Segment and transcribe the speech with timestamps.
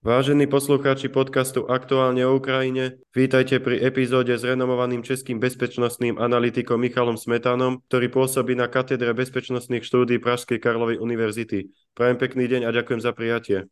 [0.00, 7.20] Vážení poslucháči podcastu Aktuálne o Ukrajine, vítajte pri epizóde s renomovaným českým bezpečnostným analytikom Michalom
[7.20, 11.68] Smetanom, ktorý pôsobí na katedre bezpečnostných štúdí Pražskej Karlovej univerzity.
[11.92, 13.68] Prajem pekný deň a ďakujem za prijatie.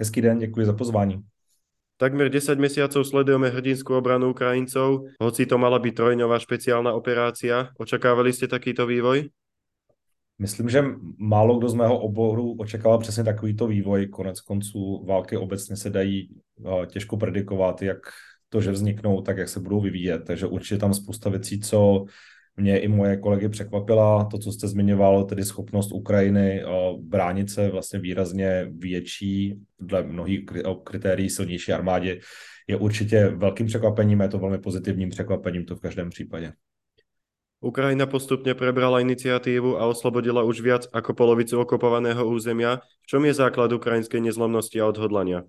[0.00, 1.20] Hezký den, děkuji za pozvání.
[2.00, 7.76] Takmer 10 mesiacov sledujeme hrdinskú obranu Ukrajincov, hoci to mala byť trojňová špeciálna operácia.
[7.76, 9.28] Očakávali ste takýto vývoj?
[10.38, 10.84] Myslím, že
[11.18, 14.06] málo kdo z mého oboru očekával přesně takovýto vývoj.
[14.06, 17.98] Konec konců války obecně se dají uh, těžko predikovat, jak
[18.48, 20.22] to, že vzniknou, tak jak se budou vyvíjet.
[20.26, 22.04] Takže určitě tam spousta věcí, co
[22.56, 24.24] mě i moje kolegy překvapila.
[24.24, 30.40] To, co jste zmiňoval, tedy schopnost Ukrajiny uh, bránit se vlastně výrazně větší, dle mnohých
[30.84, 32.18] kritérií silnější armádě,
[32.68, 36.52] je určitě velkým překvapením, je to velmi pozitivním překvapením to v každém případě.
[37.60, 42.84] Ukrajina postupne prebrala iniciatívu a oslobodila už viac ako polovicu okupovaného územia.
[43.02, 45.48] V čom je základ ukrajinské nezlomnosti a odhodlania?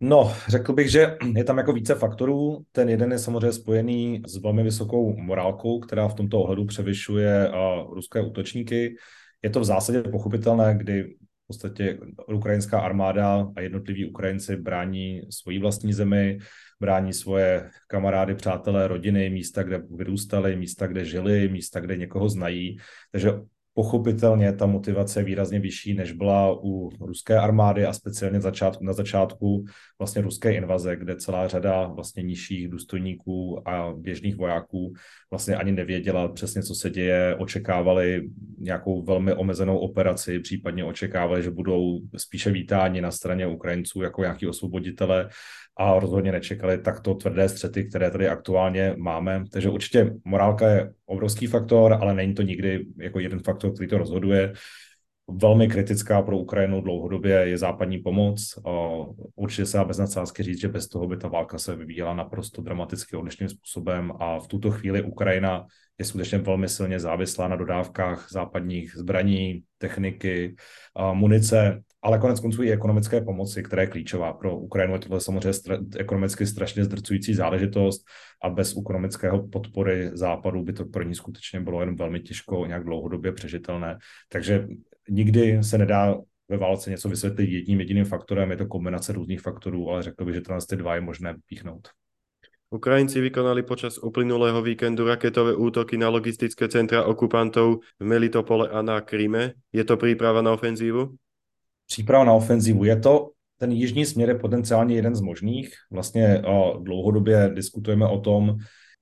[0.00, 2.64] No, řekl bych, že je tam jako více faktorů.
[2.72, 7.50] Ten jeden je samozřejmě spojený s velmi vysokou morálkou, která v tomto ohledu převyšuje
[7.92, 8.96] ruské útočníky.
[9.42, 11.98] Je to v zásadě pochopitelné, kdy v podstatě
[12.34, 16.38] ukrajinská armáda a jednotliví Ukrajinci brání svoji vlastní zemi,
[16.80, 22.78] brání svoje kamarády, přátelé, rodiny, místa, kde vyrůstali, místa, kde žili, místa, kde někoho znají.
[23.12, 23.32] Takže
[23.76, 28.92] pochopitelně ta motivace je výrazně vyšší, než byla u ruské armády a speciálně začátku, na
[28.92, 29.64] začátku
[29.98, 34.92] vlastně ruské invaze, kde celá řada vlastně nižších důstojníků a běžných vojáků
[35.30, 41.50] vlastně ani nevěděla přesně, co se děje, očekávali nějakou velmi omezenou operaci, případně očekávali, že
[41.50, 45.28] budou spíše vítáni na straně Ukrajinců jako nějaký osvoboditele
[45.76, 49.44] a rozhodně nečekali takto tvrdé střety, které tady aktuálně máme.
[49.52, 53.98] Takže určitě morálka je obrovský faktor, ale není to nikdy jako jeden faktor, který to
[53.98, 54.52] rozhoduje.
[55.28, 58.58] Velmi kritická pro Ukrajinu dlouhodobě je západní pomoc.
[59.34, 62.62] Určitě se dá bez nadsázky říct, že bez toho by ta válka se vyvíjela naprosto
[62.62, 65.66] dramaticky odlišným způsobem a v tuto chvíli Ukrajina
[65.98, 70.54] je skutečně velmi silně závislá na dodávkách západních zbraní, techniky,
[71.12, 74.94] munice ale konec konců i ekonomické pomoci, která je klíčová pro Ukrajinu.
[74.94, 78.04] Je tohle samozřejmě stra- ekonomicky strašně zdrcující záležitost
[78.42, 82.84] a bez ekonomického podpory západu by to pro ní skutečně bylo jen velmi těžko nějak
[82.84, 83.98] dlouhodobě přežitelné.
[84.28, 84.66] Takže
[85.08, 86.18] nikdy se nedá
[86.48, 90.34] ve válce něco vysvětlit jedním jediným faktorem, je to kombinace různých faktorů, ale řekl bych,
[90.34, 91.88] že ty dva je možné vypíchnout.
[92.70, 99.00] Ukrajinci vykonali počas uplynulého víkendu raketové útoky na logistické centra okupantov v Melitopole a na
[99.00, 99.52] Kryme.
[99.72, 101.14] Je to príprava na ofenzívu?
[101.86, 102.84] Příprava na ofenzivu.
[102.84, 105.72] Je to, ten jižní směr je potenciálně jeden z možných.
[105.90, 106.42] Vlastně
[106.82, 108.56] dlouhodobě diskutujeme o tom,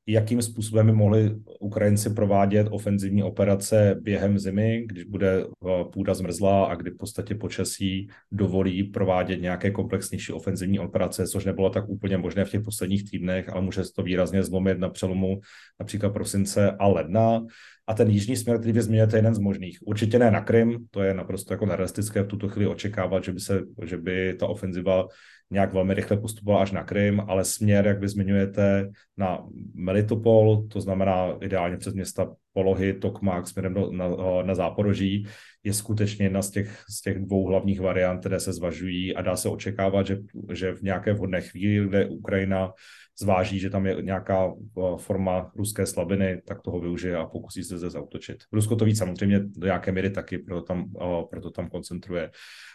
[0.07, 5.45] jakým způsobem by mohli Ukrajinci provádět ofenzivní operace během zimy, když bude
[5.93, 11.71] půda zmrzlá a kdy v podstatě počasí dovolí provádět nějaké komplexnější ofenzivní operace, což nebylo
[11.71, 15.41] tak úplně možné v těch posledních týdnech, ale může se to výrazně zlomit na přelomu
[15.81, 17.41] například prosince a ledna.
[17.87, 19.79] A ten jižní směr, který vy zmiňujete, je jeden z možných.
[19.83, 23.41] Určitě ne na Krym, to je naprosto jako nerealistické v tuto chvíli očekávat, že by,
[23.41, 25.07] se, že by ta ofenziva
[25.51, 30.81] nějak velmi rychle postupovala až na Krym, ale směr, jak vy zmiňujete, na Melitopol, to
[30.81, 34.09] znamená ideálně přes města Polohy, Tokmak směrem do, na,
[34.43, 35.27] na Záporoží,
[35.65, 39.37] je skutečně jedna z těch, z těch dvou hlavních variant, které se zvažují a dá
[39.37, 40.19] se očekávat, že,
[40.53, 42.73] že v nějaké vhodné chvíli, kde Ukrajina
[43.19, 44.53] zváží, že tam je nějaká
[44.97, 48.37] forma ruské slabiny, tak toho využije a pokusí se zde zautočit.
[48.53, 50.93] Rusko to ví samozřejmě do nějaké míry taky, proto tam,
[51.31, 52.31] proto tam koncentruje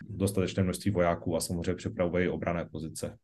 [0.10, 3.18] dostatečné množství vojáků a samozřejmě připravuje obrané pozice.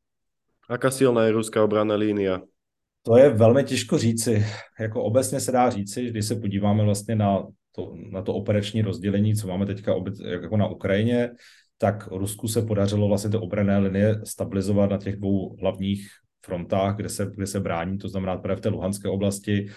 [0.69, 2.41] Aká silná je ruská obranná línia?
[3.05, 4.45] To je velmi těžko říci.
[4.79, 9.35] Jako obecně se dá říci, když se podíváme vlastně na to, na to operační rozdělení,
[9.35, 11.31] co máme teďka obec, jako na Ukrajině,
[11.77, 16.07] tak Rusku se podařilo vlastně ty obrané linie stabilizovat na těch dvou hlavních
[16.45, 19.67] frontách, kde se, kde se brání, to znamená právě v té Luhanské oblasti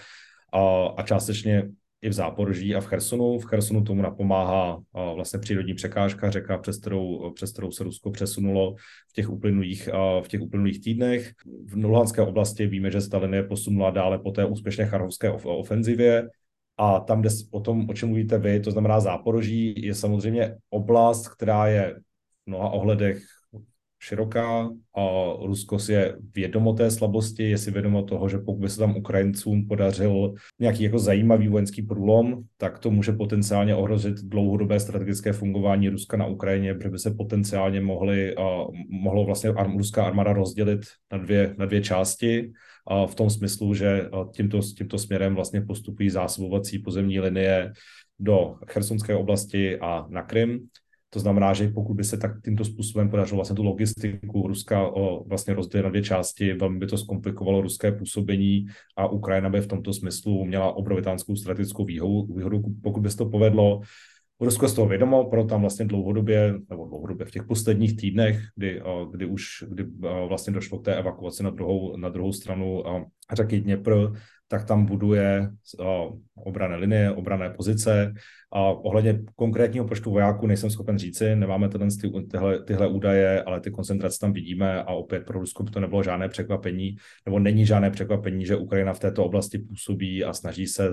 [0.53, 1.69] a, a částečně
[2.03, 3.39] i v Záporoží a v Chersonu.
[3.39, 4.79] V Chersonu tomu napomáhá
[5.15, 8.75] vlastně přírodní překážka, řeka, přes kterou, přes kterou se Rusko přesunulo
[9.11, 9.89] v těch uplynulých,
[10.23, 11.33] v těch uplynulých týdnech.
[11.65, 16.29] V Luhanské oblasti víme, že Stalin je posunula dále po té úspěšné charhovské ofenzivě,
[16.81, 21.29] a tam, kde o tom, o čem mluvíte vy, to znamená Záporoží, je samozřejmě oblast,
[21.29, 21.95] která je
[22.45, 23.23] v mnoha ohledech
[23.99, 25.03] široká a
[25.47, 28.97] Rusko si je vědomo té slabosti, je si vědomo toho, že pokud by se tam
[28.97, 35.89] Ukrajincům podařil nějaký jako zajímavý vojenský průlom, tak to může potenciálně ohrozit dlouhodobé strategické fungování
[35.89, 38.45] Ruska na Ukrajině, protože by se potenciálně mohli, uh,
[38.89, 40.81] mohlo vlastně ruská armáda rozdělit
[41.13, 42.53] na dvě, na dvě části.
[42.91, 47.73] Uh, v tom smyslu, že tímto, tímto směrem vlastně postupují zásobovací pozemní linie
[48.19, 50.69] do Chersonské oblasti a na Krym
[51.11, 55.25] To znamená, že pokud by se tak tímto způsobem podařilo vlastně tu logistiku Ruska o,
[55.25, 58.67] vlastně rozdělit na dvě části, velmi by to zkomplikovalo ruské působení
[58.97, 63.27] a Ukrajina by v tomto smyslu měla obrovitánskou strategickou výhodu, výhodu pokud by se to
[63.27, 63.81] povedlo.
[64.41, 68.83] Rusko z toho vědomo, pro tam vlastně dlouhodobě, nebo dlouhodobě v těch posledních týdnech, kdy,
[69.11, 69.85] kdy už kdy
[70.29, 72.83] vlastně došlo k té evakuaci na druhou, na druhou stranu
[73.33, 74.13] řeky Dněpr,
[74.49, 75.51] tak tam buduje
[76.35, 78.15] obrané linie, obrané pozice.
[78.53, 81.89] A ohledně konkrétního počtu vojáků nejsem schopen říci, nemáme ten,
[82.31, 86.03] tyhle, tyhle údaje, ale ty koncentrace tam vidíme a opět pro Rusko by to nebylo
[86.03, 86.97] žádné překvapení,
[87.27, 90.91] nebo není žádné překvapení, že Ukrajina v této oblasti působí a snaží se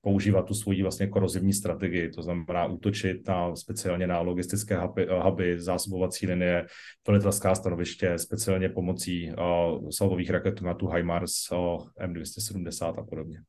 [0.00, 5.60] používat tu svoji vlastně korozivní strategii, to znamená útočit na, speciálně na logistické huby, huby
[5.60, 6.66] zásobovací linie,
[7.06, 11.58] velitelská stanoviště, speciálně pomocí uh, salvových raketometů HIMARS, uh,
[12.00, 13.42] M270 a podobně.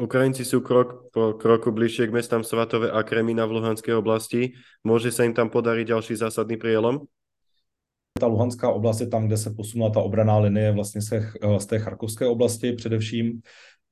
[0.00, 4.56] Ukrajinci sú krok po kroku bližšie k mestám Svatové a Kremina v Luhanskej oblasti.
[4.80, 7.04] Môže sa im tam podariť ďalší zásadný prielom?
[8.16, 11.78] Ta Luhanská oblast je tam, kde se posunula ta obraná linie vlastně se, z té
[11.78, 13.42] Charkovské oblasti především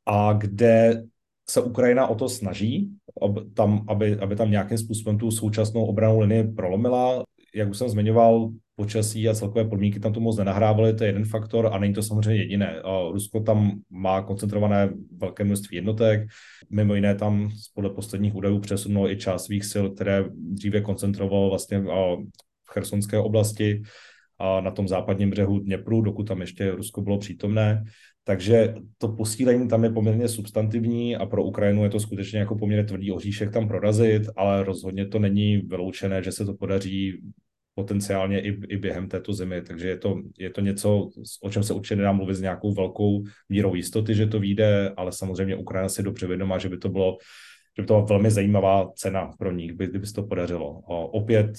[0.07, 1.05] a kde
[1.51, 2.91] se Ukrajina o to snaží,
[3.23, 7.25] aby tam, aby, aby tam nějakým způsobem tu současnou obranou linii prolomila.
[7.55, 8.51] Jak už jsem zmiňoval,
[8.81, 12.03] počasí a celkové podmínky tam to moc nenahrávaly, to je jeden faktor a není to
[12.03, 12.81] samozřejmě jediné.
[13.13, 16.29] Rusko tam má koncentrované velké množství jednotek,
[16.71, 21.79] mimo jiné tam podle posledních údajů přesunulo i část svých sil, které dříve koncentrovalo vlastně
[21.79, 23.83] v chersonské oblasti
[24.39, 27.85] a na tom západním břehu Dněpru, dokud tam ještě Rusko bylo přítomné.
[28.25, 32.85] Takže to posílení tam je poměrně substantivní a pro Ukrajinu je to skutečně jako poměrně
[32.85, 37.21] tvrdý oříšek tam prorazit, ale rozhodně to není vyloučené, že se to podaří
[37.81, 39.63] potenciálně i, i během této zimy.
[39.63, 41.09] Takže je to, je to něco,
[41.43, 45.13] o čem se určitě nedá mluvit s nějakou velkou mírou jistoty, že to vyjde, ale
[45.13, 47.17] samozřejmě Ukrajina si dobře vědomá, že by to bylo
[47.77, 50.81] že by to byla velmi zajímavá cena pro ní, kdyby, kdyby se to podařilo.
[50.85, 51.51] A opět,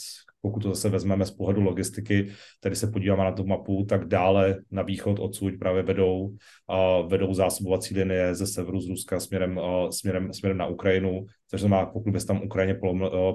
[0.41, 2.27] pokud to zase vezmeme z pohledu logistiky,
[2.59, 6.35] tady se podíváme na tu mapu, tak dále na východ odsud právě vedou,
[6.67, 11.61] a vedou zásobovací linie ze severu z Ruska směrem, a směrem, směrem na Ukrajinu, což
[11.61, 12.79] znamená, pokud by se tam Ukrajině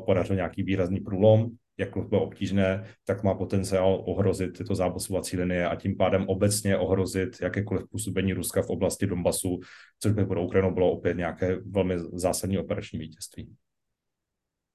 [0.06, 5.76] podařil nějaký výrazný průlom, jakkoliv bylo obtížné, tak má potenciál ohrozit tyto zápasovací linie a
[5.76, 9.61] tím pádem obecně ohrozit jakékoliv působení Ruska v oblasti Donbasu,
[10.00, 13.55] což by pro Ukrajinu bylo opět nějaké velmi zásadní operační vítězství.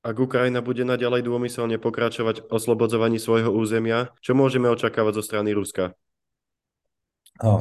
[0.02, 5.54] Ak Ukrajina bude naďalej dômyselne pokračovať v oslobodzovaní svojho územia, čo môžeme očakávať zo strany
[5.54, 5.94] Ruska?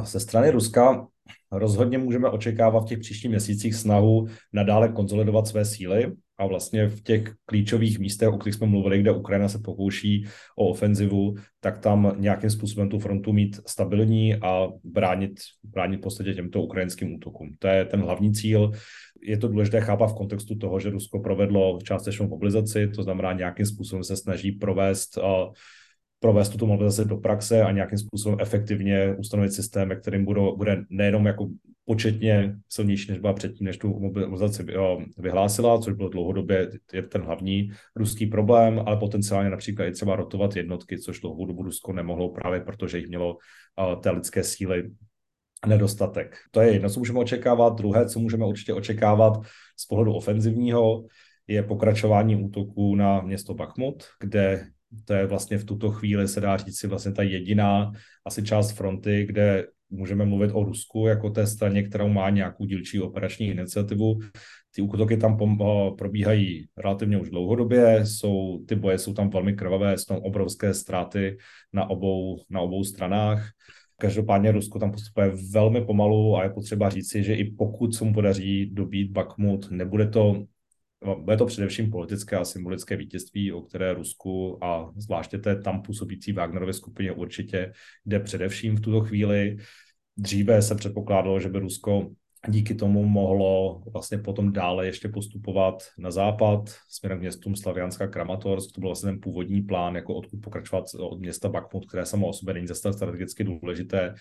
[0.05, 1.05] Ze strany Ruska
[1.51, 7.03] rozhodně můžeme očekávat v těch příštích měsících snahu nadále konsolidovat své síly a vlastně v
[7.03, 10.25] těch klíčových místech, o kterých jsme mluvili, kde Ukrajina se pokouší
[10.57, 15.31] o ofenzivu, tak tam nějakým způsobem tu frontu mít stabilní a bránit,
[15.63, 17.55] bránit v podstatě těmto ukrajinským útokům.
[17.59, 18.71] To je ten hlavní cíl.
[19.21, 23.65] Je to důležité chápat v kontextu toho, že Rusko provedlo částečnou mobilizaci, to znamená nějakým
[23.65, 25.23] způsobem se snaží provést uh,
[26.19, 31.25] provést tuto mobilizaci do praxe a nějakým způsobem efektivně ustanovit systém, kterým budou, bude nejenom
[31.25, 31.47] jako
[31.91, 34.65] početně silnější, než byla předtím, než tu mobilizaci
[35.17, 40.55] vyhlásila, což bylo dlouhodobě je ten hlavní ruský problém, ale potenciálně například i třeba rotovat
[40.55, 43.37] jednotky, což dlouhou dobu Rusko nemohlo právě protože jich mělo
[43.99, 44.91] té lidské síly
[45.67, 46.37] nedostatek.
[46.51, 47.77] To je jedno, co můžeme očekávat.
[47.77, 49.33] Druhé, co můžeme určitě očekávat
[49.79, 51.05] z pohledu ofenzivního,
[51.47, 54.65] je pokračování útoku na město Bakhmut, kde
[55.05, 57.91] to je vlastně v tuto chvíli, se dá říct si, vlastně ta jediná
[58.25, 63.01] asi část fronty, kde můžeme mluvit o Rusku jako té straně, kterou má nějakou dílčí
[63.01, 64.19] operační iniciativu.
[64.75, 65.37] Ty útoky tam
[65.97, 71.37] probíhají relativně už dlouhodobě, jsou, ty boje jsou tam velmi krvavé, jsou tam obrovské ztráty
[71.73, 73.49] na obou, na obou stranách.
[73.97, 78.13] Každopádně Rusko tam postupuje velmi pomalu a je potřeba říci, že i pokud se mu
[78.13, 80.45] podaří dobít Bakmut, nebude to
[81.17, 86.33] bude to především politické a symbolické vítězství, o které Rusku a zvláště té tam působící
[86.33, 87.73] Wagnerově skupině určitě
[88.05, 89.57] jde především v tuto chvíli.
[90.17, 92.09] Dříve se předpokládalo, že by Rusko
[92.47, 98.71] díky tomu mohlo vlastně potom dále ještě postupovat na západ směrem k městům Slavianska Kramatorsk.
[98.71, 102.33] To byl vlastně ten původní plán, jako odkud pokračovat od města Bakhmut, které samo o
[102.33, 104.15] sobě není zase strategicky důležité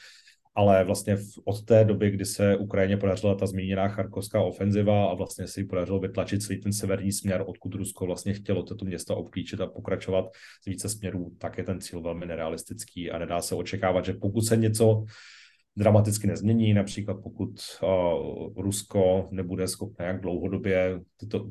[0.54, 5.46] ale vlastně od té doby, kdy se Ukrajině podařila ta zmíněná charkovská ofenziva a vlastně
[5.46, 9.66] si podařilo vytlačit celý ten severní směr, odkud Rusko vlastně chtělo toto město obklíčit a
[9.66, 10.24] pokračovat
[10.62, 14.42] z více směrů, tak je ten cíl velmi nerealistický a nedá se očekávat, že pokud
[14.42, 15.04] se něco
[15.80, 17.50] dramaticky nezmění, například pokud
[17.82, 21.48] uh, Rusko nebude schopné jak dlouhodobě tyto,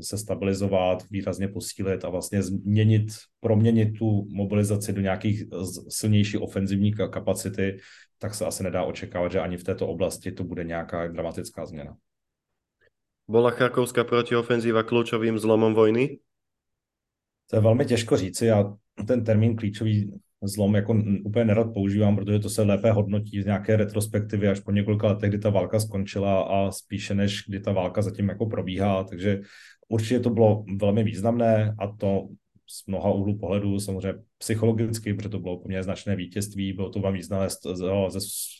[0.00, 3.08] se stabilizovat, výrazně posílit a vlastně změnit,
[3.40, 5.44] proměnit tu mobilizaci do nějakých
[5.88, 7.78] silnější ofenzivní kapacity,
[8.18, 11.96] tak se asi nedá očekávat, že ani v této oblasti to bude nějaká dramatická změna.
[13.30, 16.18] Bola Charkovská protiofenzíva kľúčovým zlomom vojny?
[17.46, 18.46] To je velmi těžko říci.
[18.46, 18.74] Já
[19.06, 20.10] ten termín klíčový
[20.42, 24.70] zlom jako úplně nerad používám, protože to se lépe hodnotí z nějaké retrospektivy až po
[24.70, 29.04] několika letech, kdy ta válka skončila a spíše než kdy ta válka zatím jako probíhá.
[29.04, 29.40] Takže
[29.88, 32.28] určitě to bylo velmi významné a to
[32.70, 37.14] z mnoha úhlů pohledu, samozřejmě psychologicky, protože to bylo poměrně značné vítězství, bylo to vám
[37.14, 38.59] významné ze, z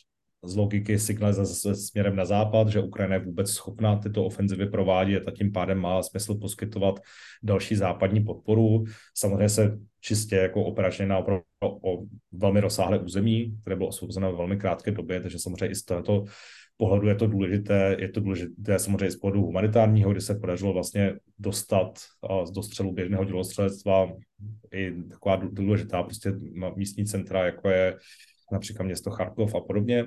[0.55, 5.51] logiky signalizace směrem na západ, že Ukrajina je vůbec schopná tyto ofenzivy provádět a tím
[5.51, 6.99] pádem má smysl poskytovat
[7.43, 8.83] další západní podporu.
[9.17, 14.37] Samozřejmě se čistě jako operačně na opravdu o velmi rozsáhlé území, které bylo osvobozeno ve
[14.37, 16.23] velmi krátké době, takže samozřejmě i z tohoto
[16.77, 21.13] pohledu je to důležité, je to důležité samozřejmě z pohledu humanitárního, kdy se podařilo vlastně
[21.39, 21.99] dostat
[22.43, 24.11] z dostřelu běžného dělostřelectva
[24.73, 26.33] i taková důležitá prostě
[26.75, 27.97] místní centra, jako je
[28.51, 30.05] například město Charkov a podobně.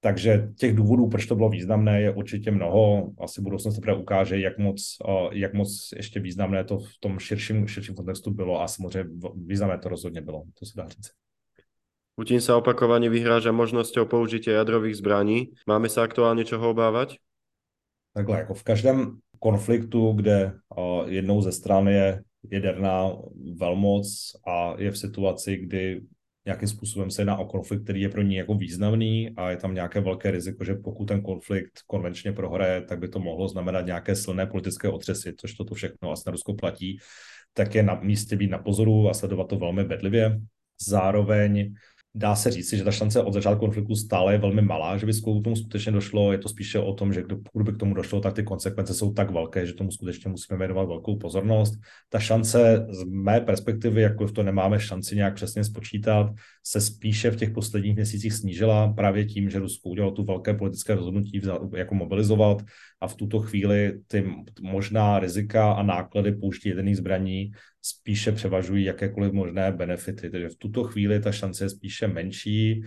[0.00, 3.10] Takže těch důvodů, proč to bylo významné, je určitě mnoho.
[3.18, 4.96] Asi budoucnost teprve ukáže, jak moc,
[5.32, 9.88] jak moc ještě významné to v tom širším, širším kontextu bylo a samozřejmě významné to
[9.88, 11.10] rozhodně bylo, to se dá říct.
[12.16, 15.52] Putin sa opakovane vyhráža možnosťou použitia jadrových zbraní.
[15.68, 17.20] Máme sa aktuálně čeho obávať?
[18.16, 18.98] Takhle, jako v každém
[19.38, 20.52] konfliktu, kde
[21.06, 23.12] jednou ze stran je jaderná
[23.60, 24.08] velmoc
[24.48, 26.00] a je v situaci, kdy
[26.46, 29.74] nějakým způsobem se jedná o konflikt, který je pro ní jako významný a je tam
[29.74, 34.16] nějaké velké riziko, že pokud ten konflikt konvenčně prohraje, tak by to mohlo znamenat nějaké
[34.16, 36.98] silné politické otřesy, což toto všechno na Rusko platí,
[37.52, 40.40] tak je na místě být na pozoru a sledovat to velmi bedlivě.
[40.88, 41.74] Zároveň
[42.16, 45.12] dá se říct, že ta šance od začátku konfliktu stále je velmi malá, že by
[45.12, 46.32] k tomu skutečně došlo.
[46.32, 49.12] Je to spíše o tom, že pokud by k tomu došlo, tak ty konsekvence jsou
[49.12, 51.74] tak velké, že tomu skutečně musíme věnovat velkou pozornost.
[52.08, 56.32] Ta šance z mé perspektivy, jako to nemáme šanci nějak přesně spočítat,
[56.64, 60.94] se spíše v těch posledních měsících snížila právě tím, že Rusko udělalo tu velké politické
[60.94, 61.40] rozhodnutí
[61.76, 62.62] jako mobilizovat
[63.00, 67.50] a v tuto chvíli ty možná rizika a náklady použití jedených zbraní
[67.82, 70.30] spíše převažují jakékoliv možné benefity.
[70.30, 72.82] Takže v tuto chvíli ta šance je spíše menší.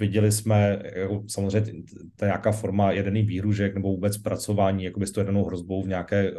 [0.00, 1.82] Viděli jsme jako samozřejmě
[2.16, 6.30] ta nějaká forma jedený výhružek nebo vůbec pracování jako s to jedenou hrozbou v nějaké,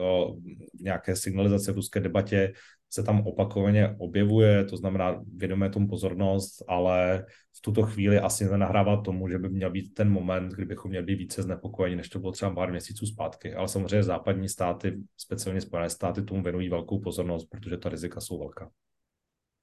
[0.80, 2.54] v nějaké signalizaci v ruské debatě
[2.94, 7.26] se tam opakovaně objevuje, to znamená, vědomé tomu pozornost, ale
[7.58, 11.16] v tuto chvíli asi nenahrává tomu, že by měl být ten moment, kdybychom měli být
[11.16, 13.54] více znepokojeni, než to bylo třeba pár měsíců zpátky.
[13.54, 18.40] Ale samozřejmě západní státy, speciálně Spojené státy, tomu věnují velkou pozornost, protože ta rizika jsou
[18.40, 18.70] velká.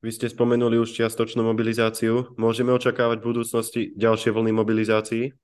[0.03, 2.33] Vy ste spomenuli už čiastočnú mobilizáciu.
[2.41, 5.37] Môžeme očakávať v budúcnosti ďalšie vlny mobilizácií?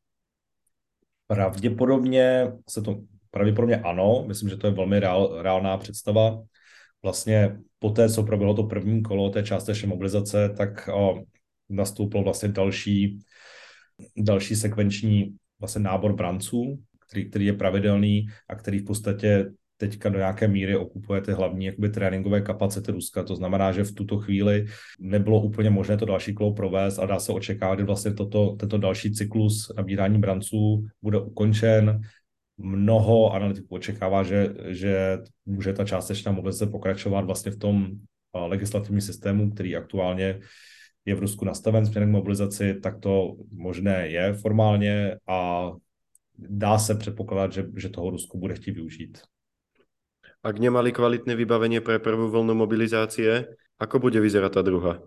[1.28, 6.40] Pravděpodobně se to, pravděpodobně ano, myslím, že to je velmi reál, reálná představa.
[7.02, 11.22] Vlastně po té, co proběhlo to první kolo té částečné mobilizace, tak o,
[11.68, 13.18] nastoupil vlastně další,
[14.16, 20.18] další sekvenční vlastně nábor branců, který, který je pravidelný a který v podstatě teďka do
[20.18, 23.22] nějaké míry okupuje ty hlavní jakoby, tréninkové kapacity Ruska.
[23.22, 24.66] To znamená, že v tuto chvíli
[25.00, 28.78] nebylo úplně možné to další kolo provést a dá se očekávat, že vlastně toto, tento
[28.78, 32.00] další cyklus nabírání branců bude ukončen
[32.58, 37.90] mnoho analytiků očekává, že, že může ta částečná mobilizace pokračovat vlastně v tom
[38.34, 40.40] legislativním systému, který aktuálně
[41.04, 45.70] je v Rusku nastaven směrem k mobilizaci, tak to možné je formálně a
[46.38, 49.18] dá se předpokládat, že, že toho Rusku bude chtít využít.
[50.46, 53.50] Ak nemali kvalitné vybavenie pre prvú vlnu mobilizácie,
[53.82, 55.02] ako bude vyzerať tá druhá?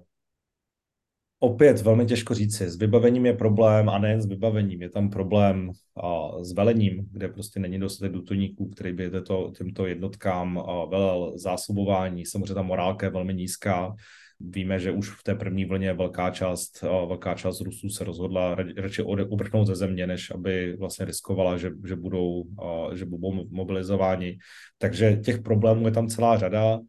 [1.42, 2.70] Opět velmi těžko říci.
[2.70, 4.82] S vybavením je problém a nejen s vybavením.
[4.82, 5.72] Je tam problém
[6.04, 11.34] a, s velením, kde prostě není dostatek důtojníků, který by to, těmto jednotkám a, velel
[11.36, 12.26] zásobování.
[12.26, 13.96] Samozřejmě ta morálka je velmi nízká.
[14.40, 18.56] Víme, že už v té první vlně velká část, a, velká část Rusů se rozhodla
[18.78, 24.38] radši uvrhnout ze země, než aby vlastně riskovala, že, že, budou, a, že budou mobilizováni.
[24.78, 26.80] Takže těch problémů je tam celá řada.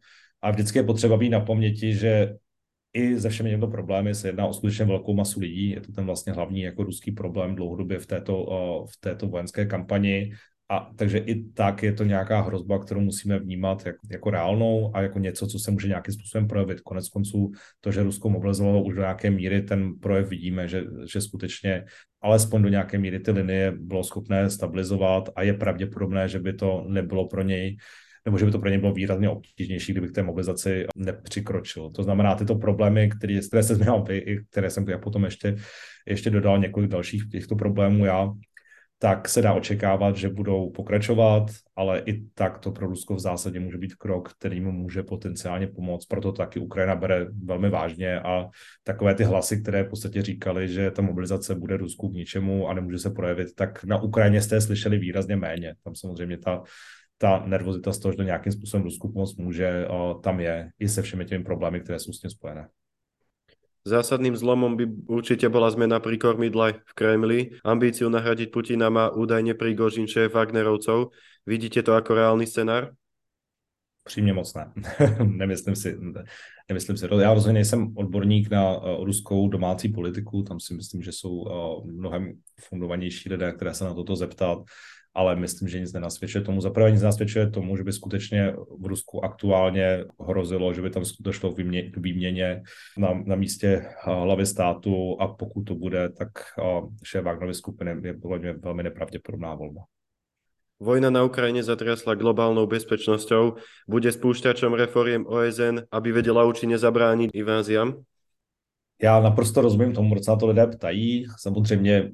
[0.41, 2.33] A vždycky je potřeba být na paměti, že
[2.93, 5.69] i ze všemi těmito problémy se jedná o skutečně velkou masu lidí.
[5.69, 8.45] Je to ten vlastně hlavní jako ruský problém dlouhodobě v této,
[8.93, 10.31] v této vojenské kampani.
[10.69, 15.01] A takže i tak je to nějaká hrozba, kterou musíme vnímat jako, jako reálnou a
[15.01, 16.81] jako něco, co se může nějakým způsobem projevit.
[16.81, 20.83] Konec konců to, že Rusko mobilizovalo už do nějaké míry, ten projev vidíme, že,
[21.13, 21.83] že skutečně
[22.21, 26.85] alespoň do nějaké míry ty linie bylo schopné stabilizovat a je pravděpodobné, že by to
[26.87, 27.77] nebylo pro něj
[28.25, 31.89] nebo že by to pro ně bylo výrazně obtížnější, kdyby k té mobilizaci nepřikročil.
[31.89, 35.55] To znamená, tyto problémy, které, které se zmínil vy, i které jsem já potom ještě,
[36.07, 38.31] ještě dodal několik dalších těchto problémů já,
[39.01, 41.43] tak se dá očekávat, že budou pokračovat,
[41.75, 45.67] ale i tak to pro Rusko v zásadě může být krok, který mu může potenciálně
[45.67, 46.05] pomoct.
[46.05, 48.49] Proto taky Ukrajina bere velmi vážně a
[48.83, 52.73] takové ty hlasy, které v podstatě říkali, že ta mobilizace bude Rusku k ničemu a
[52.73, 55.75] nemůže se projevit, tak na Ukrajině jste slyšeli výrazně méně.
[55.83, 56.63] Tam samozřejmě ta
[57.21, 59.87] ta nervozita z toho, že to nějakým způsobem Rusku pomoct může,
[60.23, 62.67] tam je i se všemi těmi problémy, které jsou s tím spojené.
[63.85, 67.39] Zásadným zlomom by určite bola zmena pri kormidle v Kremli.
[67.65, 71.09] Ambíciu nahradiť Putina má údajne Prigožin šéf Wagnerovcov.
[71.49, 72.93] Vidíte to ako reálny scenár?
[74.03, 74.71] Přímě moc ne.
[75.25, 75.97] nemyslím si,
[76.69, 77.07] nemyslím si.
[77.21, 81.85] Já rozhodně nejsem odborník na uh, ruskou domácí politiku, tam si myslím, že jsou uh,
[81.85, 84.57] mnohem fundovanější lidé, které se na toto zeptat
[85.13, 86.61] ale myslím, že nic nenasvědčuje tomu.
[86.61, 91.51] Zaprvé nic nenasvědčuje tomu, že by skutečně v Rusku aktuálně hrozilo, že by tam došlo
[91.51, 92.63] k, výmě, k výměně
[92.97, 96.29] na, na místě hlavy státu a pokud to bude, tak
[97.03, 99.81] šéf Wagnerovy skupiny je podle mě velmi nepravděpodobná volba.
[100.81, 103.61] Vojna na Ukrajine zatriasla globálnou bezpečnosťou.
[103.85, 108.01] Bude spúšťačom reforiem OSN, aby vedela účinně zabránit inváziám?
[109.01, 111.25] Já naprosto rozumím tomu, proč se na to lidé ptají.
[111.37, 112.11] Samozřejmě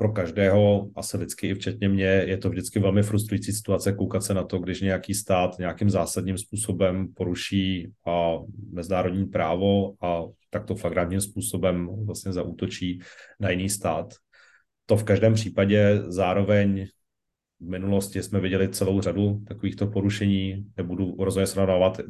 [0.00, 4.34] pro každého, asi lidsky i včetně mě, je to vždycky velmi frustrující situace koukat se
[4.34, 8.38] na to, když nějaký stát nějakým zásadním způsobem poruší a
[8.72, 13.00] mezinárodní právo a takto flagrantním způsobem vlastně zaútočí
[13.40, 14.14] na jiný stát.
[14.86, 16.86] To v každém případě zároveň
[17.60, 22.00] v minulosti jsme viděli celou řadu takovýchto porušení, nebudu rozhodně srovnávat,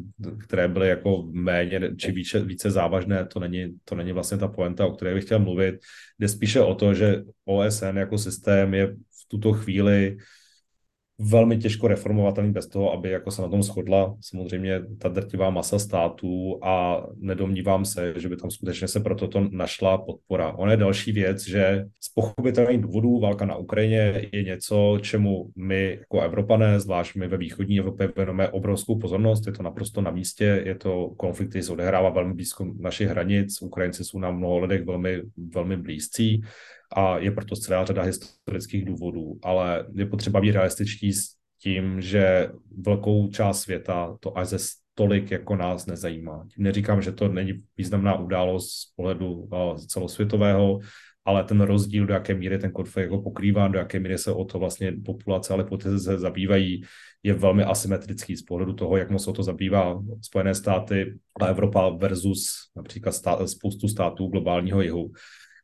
[0.44, 4.86] které byly jako méně či více, více závažné, to není, to není vlastně ta poenta,
[4.86, 5.74] o které bych chtěl mluvit.
[6.18, 10.16] Jde spíše o to, že OSN jako systém je v tuto chvíli
[11.22, 15.78] velmi těžko reformovatelný bez toho, aby jako se na tom shodla samozřejmě ta drtivá masa
[15.78, 20.52] států a nedomnívám se, že by tam skutečně se pro toto našla podpora.
[20.52, 25.98] Ono je další věc, že z pochopitelných důvodů válka na Ukrajině je něco, čemu my
[26.00, 29.46] jako Evropané, zvlášť my ve východní Evropě, věnujeme obrovskou pozornost.
[29.46, 33.62] Je to naprosto na místě, je to konflikt, který se odehrává velmi blízko našich hranic.
[33.62, 35.22] Ukrajinci jsou nám mnoho lidech velmi,
[35.54, 36.42] velmi blízcí
[36.96, 41.28] a je proto celá řada historických důvodů, ale je potřeba být realističtí s
[41.62, 44.58] tím, že velkou část světa to až ze
[44.94, 46.46] tolik jako nás nezajímá.
[46.54, 49.48] Tím neříkám, že to není významná událost z pohledu
[49.86, 50.80] celosvětového,
[51.24, 54.44] ale ten rozdíl, do jaké míry ten konflikt jako pokrývá, do jaké míry se o
[54.44, 55.66] to vlastně populace, ale
[55.98, 56.82] se zabývají,
[57.22, 61.88] je velmi asymetrický z pohledu toho, jak moc o to zabývá Spojené státy a Evropa
[61.88, 65.12] versus například stát, spoustu států globálního jihu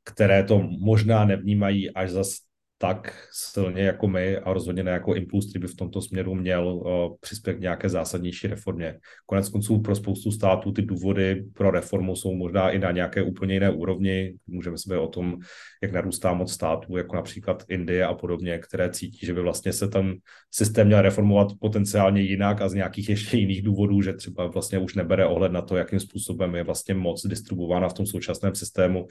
[0.06, 2.46] které to možná nevnímají až zas
[2.78, 6.68] tak silně jako my a rozhodně ne jako impuls, který by v tomto směru měl
[6.68, 8.98] uh, přispět k nějaké zásadnější reformě.
[9.26, 13.54] Konec konců pro spoustu států ty důvody pro reformu jsou možná i na nějaké úplně
[13.54, 14.34] jiné úrovni.
[14.46, 15.36] Můžeme se o tom,
[15.82, 19.88] jak narůstá moc států, jako například Indie a podobně, které cítí, že by vlastně se
[19.88, 20.14] ten
[20.50, 24.94] systém měl reformovat potenciálně jinak a z nějakých ještě jiných důvodů, že třeba vlastně už
[24.94, 29.06] nebere ohled na to, jakým způsobem je vlastně moc distribuována v tom současném systému.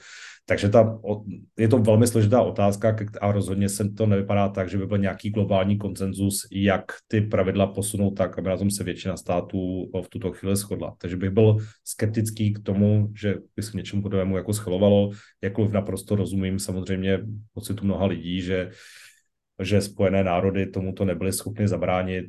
[0.48, 0.98] Takže ta,
[1.58, 5.30] je to velmi složitá otázka a rozhodně se to nevypadá tak, že by byl nějaký
[5.30, 10.32] globální koncenzus, jak ty pravidla posunout tak, aby na tom se většina států v tuto
[10.32, 10.94] chvíli shodla.
[10.98, 15.10] Takže bych byl skeptický k tomu, že by se něčemu podobnému jako schvalovalo,
[15.42, 17.20] jakkoliv naprosto rozumím samozřejmě
[17.54, 18.70] pocitu mnoha lidí, že
[19.62, 22.26] že Spojené národy tomuto nebyly schopny zabránit.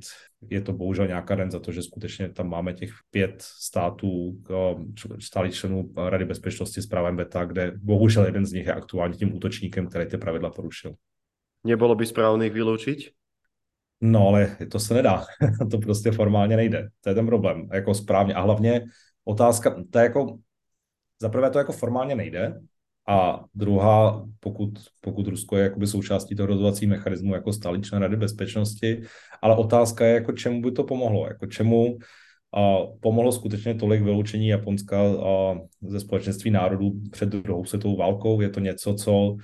[0.50, 4.42] Je to bohužel nějaká den za to, že skutečně tam máme těch pět států,
[5.20, 9.36] stálých členů Rady bezpečnosti s právem beta, kde bohužel jeden z nich je aktuálně tím
[9.36, 10.94] útočníkem, který ty pravidla porušil.
[11.64, 12.98] Nebylo by správné jich vyloučit?
[14.02, 15.26] No, ale to se nedá.
[15.72, 16.90] to prostě formálně nejde.
[17.02, 17.70] To je ten problém.
[17.74, 18.34] Jako správně.
[18.34, 18.86] A hlavně
[19.24, 20.38] otázka, to je jako,
[21.22, 22.60] zaprvé to jako formálně nejde,
[23.08, 24.70] a druhá, pokud,
[25.02, 29.02] pokud Rusko je jakoby součástí toho rozhodovací mechanismu jako stálý člen Rady bezpečnosti,
[29.42, 31.98] ale otázka je, jako čemu by to pomohlo, jako čemu
[32.54, 38.42] a pomohlo skutečně tolik vyloučení Japonska a ze společenství národů před druhou světovou válkou.
[38.42, 39.36] Je to něco, co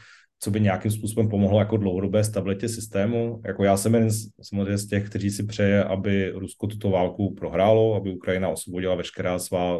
[0.43, 3.41] co by nějakým způsobem pomohlo jako dlouhodobé stabilitě systému.
[3.45, 7.33] Jako já jsem jeden z, samozřejmě z těch, kteří si přeje, aby Rusko tuto válku
[7.33, 9.79] prohrálo, aby Ukrajina osvobodila veškerá svá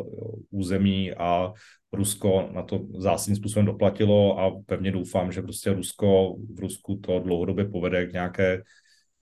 [0.51, 1.53] území a
[1.93, 7.19] Rusko na to zásadním způsobem doplatilo a pevně doufám, že prostě Rusko v Rusku to
[7.19, 8.61] dlouhodobě povede k nějaké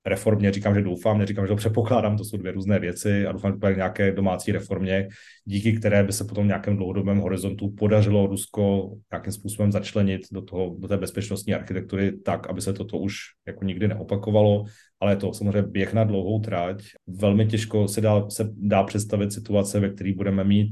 [0.05, 3.51] reformě, říkám, že doufám, neříkám, že to předpokládám, to jsou dvě různé věci a doufám,
[3.51, 5.07] že to nějaké domácí reformě,
[5.45, 10.41] díky které by se potom v nějakém dlouhodobém horizontu podařilo Rusko nějakým způsobem začlenit do,
[10.41, 13.15] toho, do té bezpečnostní architektury tak, aby se toto už
[13.47, 14.65] jako nikdy neopakovalo
[15.01, 16.83] ale je to samozřejmě běh na dlouhou trať.
[17.07, 20.71] Velmi těžko se dá, se dá představit situace, ve které budeme mít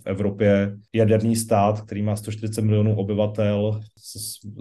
[0.00, 3.80] v Evropě jaderný stát, který má 140 milionů obyvatel,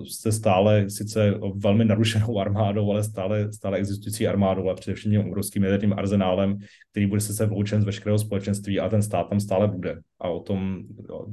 [0.10, 5.94] se stále sice velmi narušenou armádou, ale stále, stále existující armádou, ale především obrovským jaderným
[5.94, 6.58] arzenálem,
[6.92, 10.00] který bude se vloučen z veškerého společenství a ten stát tam stále bude.
[10.22, 10.80] A o tom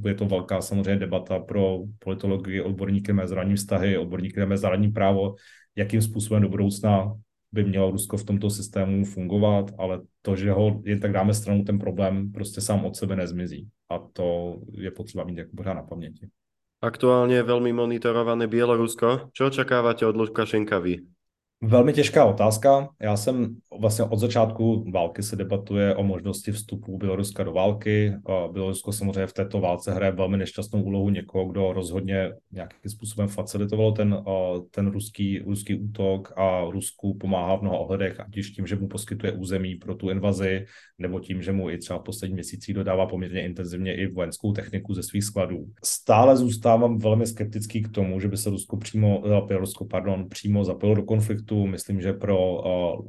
[0.05, 5.35] je to velká samozřejmě debata pro politologii, odborníky mezinárodní vztahy, odborníky na mezinárodní právo,
[5.75, 7.13] jakým způsobem do budoucna
[7.57, 11.63] by mělo Rusko v tomto systému fungovat, ale to, že ho jen tak dáme stranou,
[11.63, 13.67] ten problém prostě sám od sebe nezmizí.
[13.89, 16.27] A to je potřeba mít jako pořád na paměti.
[16.81, 19.29] Aktuálně je velmi monitorované Bělorusko.
[19.33, 20.97] Co očekáváte od Lukašenka vy?
[21.61, 22.89] Velmi těžká otázka.
[23.01, 28.13] Já jsem vlastně od začátku války se debatuje o možnosti vstupu Běloruska do války.
[28.51, 33.91] Bělorusko samozřejmě v této válce hraje velmi nešťastnou úlohu někoho, kdo rozhodně nějakým způsobem facilitoval
[33.91, 34.23] ten,
[34.71, 39.31] ten ruský, ruský útok a Rusku pomáhá v mnoha ohledech, ať tím, že mu poskytuje
[39.31, 40.65] území pro tu invazi,
[40.99, 44.93] nebo tím, že mu i třeba v posledních měsících dodává poměrně intenzivně i vojenskou techniku
[44.93, 45.65] ze svých skladů.
[45.85, 50.95] Stále zůstávám velmi skeptický k tomu, že by se Rusko přímo, Bělorusko, pardon, přímo zapojilo
[50.95, 51.67] do konfliktu.
[51.67, 53.07] Myslím, že pro uh,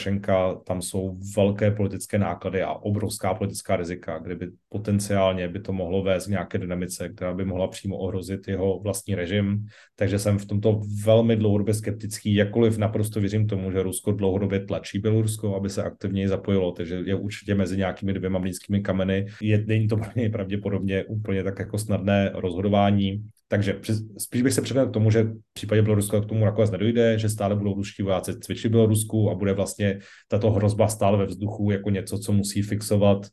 [0.00, 6.02] Lukašenka tam jsou velké politické náklady a obrovská politická rizika, kdyby potenciálně by to mohlo
[6.02, 9.66] vést k nějaké dynamice, která by mohla přímo ohrozit jeho vlastní režim.
[9.96, 14.98] Takže jsem v tomto velmi dlouhodobě skeptický, jakkoliv naprosto věřím tomu, že Rusko dlouhodobě tlačí
[14.98, 19.26] Bělorusko, aby se aktivněji zapojilo, takže je určitě mezi nějakými dvěma blízkými kameny.
[19.42, 19.96] Je, není to
[20.32, 23.24] pravděpodobně úplně tak jako snadné rozhodování.
[23.50, 23.80] Takže
[24.18, 27.28] spíš bych se předal k tomu, že v případě Běloruska k tomu nakonec nedojde, že
[27.28, 31.90] stále budou ruští vojáci cvičit Bělorusku a bude vlastně tato hrozba stále ve vzduchu jako
[31.90, 33.26] něco, co musí fixovat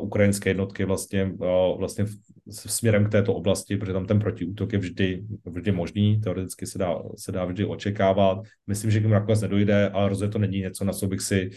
[0.00, 1.32] ukrajinské jednotky vlastně,
[1.78, 2.04] vlastně
[2.48, 7.02] směrem k této oblasti, protože tam ten protiútok je vždy, vždy možný, teoreticky se dá,
[7.16, 8.38] se dá vždy očekávat.
[8.66, 11.50] Myslím, že k nakonec nedojde, ale rozhodně to není něco, na co bych si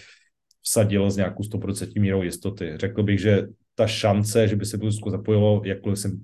[0.62, 2.74] vsadil s nějakou 100% mírou jistoty.
[2.76, 3.48] Řekl bych, že
[3.80, 6.20] ta šance, že by se Rusko zapojilo, jakkoliv si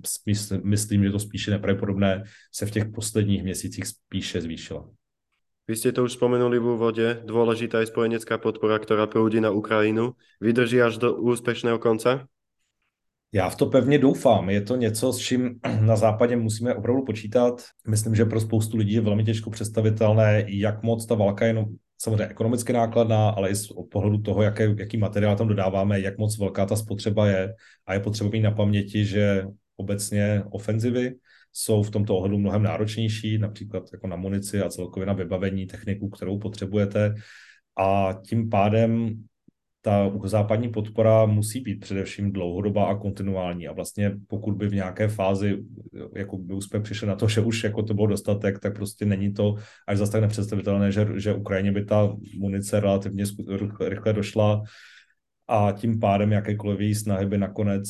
[0.62, 4.84] myslím, že to spíše nepravděpodobné, se v těch posledních měsících spíše zvýšila.
[5.66, 10.14] Vy ste to už spomenuli v úvode, dôležitá je spojenecká podpora, ktorá proudí na Ukrajinu.
[10.38, 12.28] Vydrží až do úspěšného konce?
[13.32, 14.50] Já v to pevně doufám.
[14.50, 17.62] Je to něco, s čím na západě musíme opravdu počítat.
[17.88, 21.66] Myslím, že pro spoustu lidí je velmi těžko představitelné, jak moc ta válka je jenom
[21.98, 26.38] samozřejmě ekonomicky nákladná, ale i z pohledu toho, jaké, jaký materiál tam dodáváme, jak moc
[26.38, 27.54] velká ta spotřeba je.
[27.86, 29.44] A je potřeba mít na paměti, že
[29.76, 31.14] obecně ofenzivy
[31.52, 36.08] jsou v tomto ohledu mnohem náročnější, například jako na munici a celkově na vybavení, techniku,
[36.08, 37.14] kterou potřebujete.
[37.78, 39.22] A tím pádem
[39.86, 43.68] ta západní podpora musí být především dlouhodobá a kontinuální.
[43.68, 45.58] A vlastně pokud by v nějaké fázi
[46.16, 49.32] jako by úspěch přišel na to, že už jako to bylo dostatek, tak prostě není
[49.32, 49.54] to
[49.86, 53.24] až zase tak nepředstavitelné, že, že Ukrajině by ta munice relativně
[53.80, 54.62] rychle došla
[55.48, 57.88] a tím pádem jakékoliv její snahy by nakonec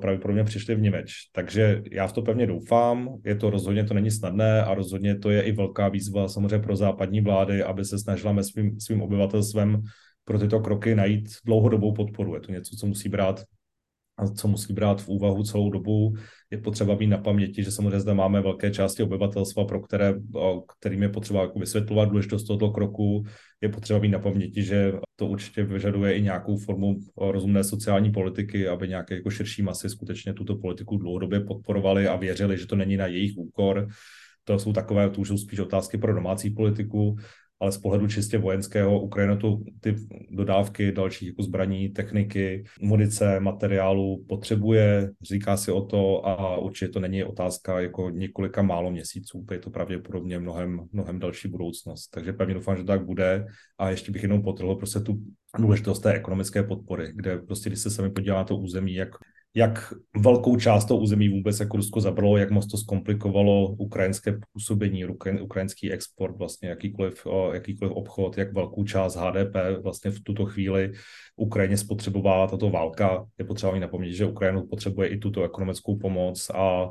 [0.00, 1.12] pravděpodobně přišly v Němeč.
[1.32, 5.30] Takže já v to pevně doufám, je to rozhodně to není snadné a rozhodně to
[5.30, 9.82] je i velká výzva samozřejmě pro západní vlády, aby se snažila svým, svým obyvatelstvem
[10.26, 12.34] pro tyto kroky najít dlouhodobou podporu.
[12.34, 13.44] Je to něco, co musí brát
[14.18, 16.14] a co musí brát v úvahu celou dobu.
[16.50, 20.14] Je potřeba mít na paměti, že samozřejmě zde máme velké části obyvatelstva, pro které,
[20.78, 23.24] kterým je potřeba jako vysvětlovat důležitost tohoto kroku.
[23.60, 28.68] Je potřeba mít na paměti, že to určitě vyžaduje i nějakou formu rozumné sociální politiky,
[28.68, 32.96] aby nějaké jako širší masy skutečně tuto politiku dlouhodobě podporovali a věřili, že to není
[32.96, 33.88] na jejich úkor.
[34.44, 37.16] To jsou takové, to už jsou spíš otázky pro domácí politiku,
[37.60, 39.96] ale z pohledu čistě vojenského Ukrajina tu ty
[40.30, 47.00] dodávky dalších jako zbraní, techniky, munice, materiálu potřebuje, říká si o to a určitě to
[47.00, 52.08] není otázka jako několika málo měsíců, je to pravděpodobně mnohem, mnohem další budoucnost.
[52.08, 53.46] Takže pevně doufám, že tak bude
[53.78, 55.18] a ještě bych jenom potrhl prostě tu
[55.58, 59.08] důležitost té ekonomické podpory, kde prostě, když se sami podívá na to území, jak
[59.56, 65.04] jak velkou část toho území vůbec jako Rusko zabralo, jak moc to zkomplikovalo ukrajinské působení,
[65.40, 70.92] ukrajinský export, vlastně jakýkoliv, jakýkoliv obchod, jak velkou část HDP vlastně v tuto chvíli
[71.36, 73.26] Ukrajině spotřebovala tato válka.
[73.38, 76.90] Je potřeba mít napomínat, že Ukrajinu potřebuje i tuto ekonomickou pomoc a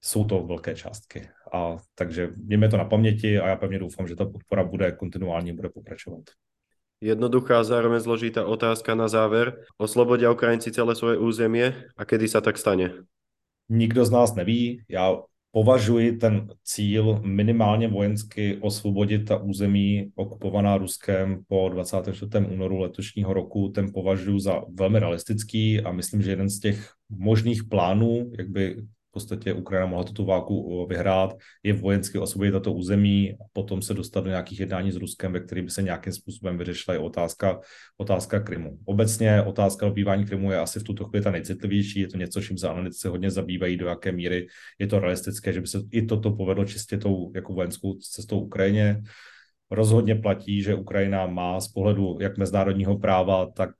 [0.00, 1.28] jsou to velké částky.
[1.52, 5.54] A takže mějme to na paměti a já pevně doufám, že ta podpora bude kontinuálně
[5.54, 6.22] bude pokračovat.
[7.02, 9.66] Jednoduchá zároveň zložitá otázka na záver.
[9.74, 13.02] Oslobodia Ukrajinci celé svoje územie a kedy sa tak stane?
[13.66, 14.86] Nikdo z nás neví.
[14.88, 15.18] Já
[15.50, 22.46] považuji ten cíl minimálně vojensky osvobodit ta území okupovaná Ruskem po 24.
[22.46, 27.64] únoru letošního roku, ten považuji za velmi realistický a myslím, že jeden z těch možných
[27.64, 28.76] plánů, jak by
[29.12, 34.20] podstatě Ukrajina mohla tuto válku vyhrát, je vojensky osvobodit tato území a potom se dostat
[34.20, 37.60] do nějakých jednání s Ruskem, ve kterých by se nějakým způsobem vyřešila i otázka,
[37.96, 38.78] otázka Krymu.
[38.84, 42.58] Obecně otázka obývání Krymu je asi v tuto chvíli ta nejcitlivější, je to něco, čím
[42.58, 44.46] se analytici hodně zabývají, do jaké míry
[44.78, 49.02] je to realistické, že by se i toto povedlo čistě tou jako vojenskou cestou Ukrajině.
[49.72, 53.70] Rozhodně platí, že Ukrajina má z pohledu jak mezinárodního práva, tak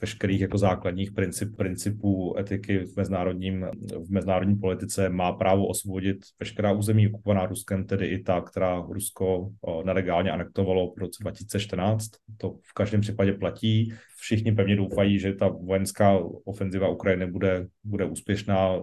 [0.00, 3.66] veškerých jako základních princip, principů etiky v, mezinárodním,
[4.06, 9.50] v mezinárodní politice má právo osvobodit veškerá území okupovaná Ruskem, tedy i ta, která Rusko
[9.84, 12.10] nelegálně anektovalo v roce 2014.
[12.36, 13.92] To v každém případě platí.
[14.16, 18.82] Všichni pevně doufají, že ta vojenská ofenziva Ukrajiny bude, bude úspěšná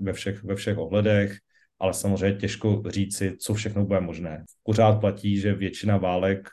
[0.00, 1.38] ve všech, ve všech ohledech
[1.80, 4.44] ale samozřejmě těžko říci, co všechno bude možné.
[4.62, 6.48] Pořád platí, že většina válek,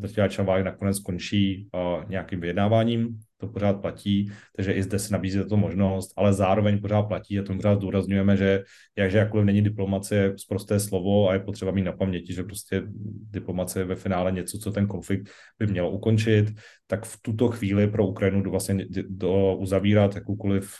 [0.00, 1.68] drtivá většina válek nakonec skončí
[2.08, 7.02] nějakým vyjednáváním, to pořád platí, takže i zde se nabízí tato možnost, ale zároveň pořád
[7.02, 8.62] platí a to pořád zdůrazňujeme, že
[8.96, 12.82] jakže jakkoliv není diplomacie prosté slovo a je potřeba mít na paměti, že prostě
[13.30, 16.46] diplomacie je ve finále něco, co ten konflikt by mělo ukončit,
[16.86, 20.74] tak v tuto chvíli pro Ukrajinu do vlastně do uzavírat jakoukoliv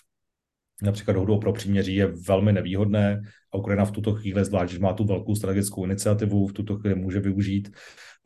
[0.82, 4.92] například dohodou pro příměří je velmi nevýhodné a Ukrajina v tuto chvíli, zvlášť, že má
[4.92, 7.70] tu velkou strategickou iniciativu, v tuto chvíli může využít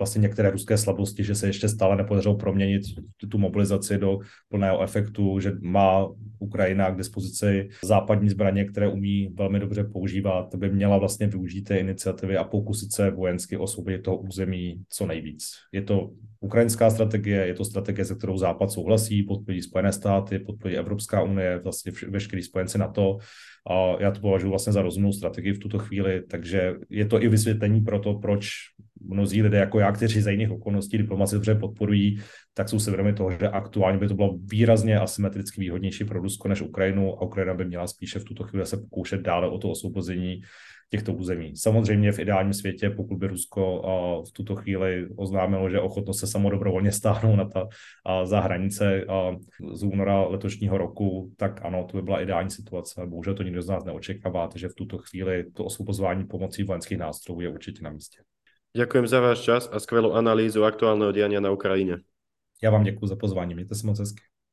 [0.03, 2.83] vlastně některé ruské slabosti, že se ještě stále nepodařilo proměnit
[3.29, 9.61] tu mobilizaci do plného efektu, že má Ukrajina k dispozici západní zbraně, které umí velmi
[9.61, 14.83] dobře používat, by měla vlastně využít té iniciativy a pokusit se vojensky osvobodit toho území
[14.89, 15.51] co nejvíc.
[15.73, 16.11] Je to
[16.41, 21.61] ukrajinská strategie, je to strategie, se kterou Západ souhlasí, podpoří Spojené státy, podpoří Evropská unie,
[21.63, 23.19] vlastně veškerý spojenci na to.
[23.71, 27.29] A já to považuji vlastně za rozumnou strategii v tuto chvíli, takže je to i
[27.29, 28.49] vysvětlení pro to, proč
[29.05, 32.21] mnozí lidé jako já, kteří za jiných okolností diplomaci dobře podporují,
[32.55, 36.49] tak jsou si vědomi toho, že aktuálně by to bylo výrazně asymetricky výhodnější pro Rusko
[36.49, 39.71] než Ukrajinu a Ukrajina by měla spíše v tuto chvíli se pokoušet dále o to
[39.71, 40.41] osvobození
[40.91, 41.57] těchto území.
[41.57, 43.83] Samozřejmě v ideálním světě, pokud by Rusko
[44.29, 47.69] v tuto chvíli oznámilo, že ochotno se samo dobrovolně stáhnout na ta
[48.25, 49.05] za hranice
[49.73, 53.03] z února letošního roku, tak ano, to by byla ideální situace.
[53.07, 57.41] Bohužel to nikdo z nás neočekává, takže v tuto chvíli to osvobozování pomocí vojenských nástrojů
[57.41, 58.19] je určitě na místě.
[58.73, 62.01] Ďakujem za váš čas a skvelú analýzu aktuálneho diania na Ukrajine.
[62.63, 64.23] Já vám děkuji za pozvání, mějte se moc hezky.